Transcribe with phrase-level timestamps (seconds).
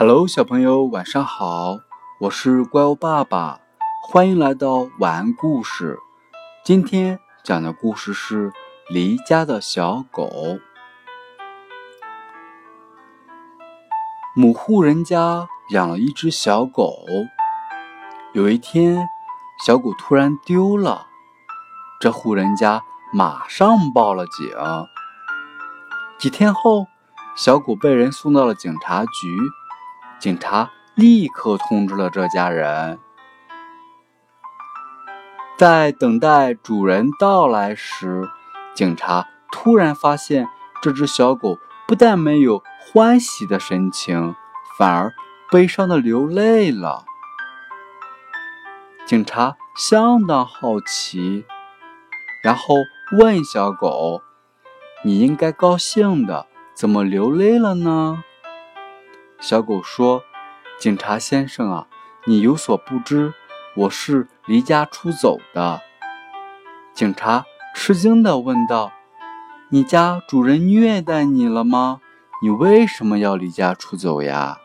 [0.00, 1.76] Hello，小朋友，晚上好！
[2.20, 3.60] 我是怪物爸爸，
[4.08, 5.98] 欢迎来到晚安故事。
[6.64, 8.48] 今天讲的故事是
[8.88, 10.24] 《离家的小狗》。
[14.34, 16.96] 母户人家养了一只小狗，
[18.32, 19.06] 有一天，
[19.66, 21.08] 小狗突然丢了，
[22.00, 24.48] 这户人家马上报了警。
[26.18, 26.86] 几天后，
[27.36, 29.28] 小狗被人送到了警察局。
[30.20, 32.98] 警察立刻通知了这家人。
[35.56, 38.28] 在等待主人到来时，
[38.74, 40.46] 警察突然发现
[40.82, 41.56] 这只小狗
[41.88, 44.34] 不但没有欢喜的神情，
[44.78, 45.14] 反而
[45.50, 47.04] 悲伤的流泪了。
[49.06, 51.46] 警察相当好奇，
[52.42, 52.74] 然后
[53.18, 54.20] 问小狗
[55.02, 58.22] ：“你应该高兴的，怎么流泪了呢？”
[59.40, 60.22] 小狗说
[60.78, 61.86] ：“警察先生啊，
[62.26, 63.32] 你有所不知，
[63.74, 65.80] 我是离家出走的。”
[66.92, 68.92] 警察吃惊地问道
[69.70, 72.02] ：“你家主人虐待你了吗？
[72.42, 74.58] 你为什么要离家出走呀？”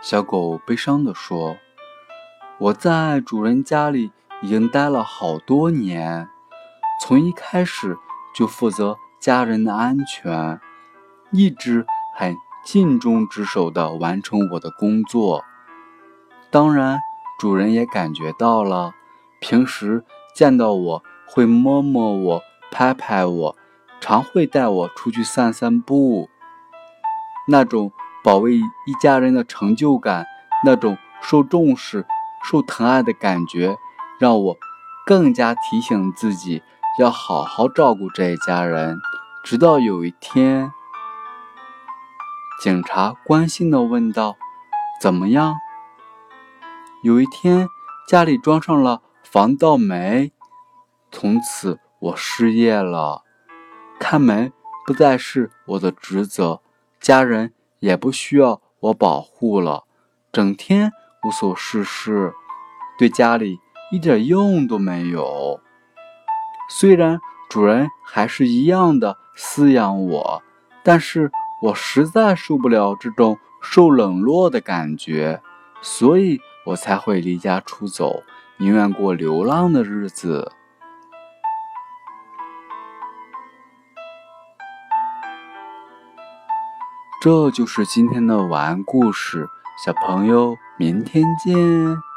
[0.00, 1.56] 小狗悲伤地说
[2.58, 6.28] ：“我在主人家里已经待了好多年，
[7.02, 7.98] 从一开始
[8.32, 10.60] 就负责家人的安全。”
[11.30, 15.44] 一直很尽忠职守地完成我的工作，
[16.50, 17.00] 当然，
[17.38, 18.94] 主人也感觉到了。
[19.38, 20.04] 平时
[20.34, 23.56] 见到我会摸摸我、拍拍我，
[24.00, 26.30] 常会带我出去散散步。
[27.46, 27.92] 那种
[28.24, 30.26] 保卫一家人的成就感，
[30.64, 32.06] 那种受重视、
[32.42, 33.76] 受疼爱的感觉，
[34.18, 34.56] 让我
[35.04, 36.62] 更加提醒自己
[36.98, 38.98] 要好好照顾这一家人。
[39.44, 40.72] 直到有一天。
[42.60, 44.36] 警察关心地问道
[45.00, 45.54] ：“怎么样？”
[47.04, 47.68] 有一天，
[48.08, 50.32] 家里装上了防盗门，
[51.12, 53.22] 从此我失业了，
[54.00, 54.52] 看门
[54.84, 56.60] 不再是我的职责，
[57.00, 59.84] 家人也不需要我保护了，
[60.32, 60.90] 整天
[61.22, 62.34] 无所事事，
[62.98, 63.60] 对家里
[63.92, 65.60] 一点用都没有。
[66.68, 70.42] 虽然主人还是一样的饲养我，
[70.82, 71.30] 但是。
[71.60, 75.42] 我实在受不了这种受冷落的感觉，
[75.82, 78.22] 所以我才会离家出走，
[78.58, 80.52] 宁愿过流浪的日子。
[87.20, 89.48] 这就是今天的晚安故事，
[89.84, 92.07] 小朋友，明天见。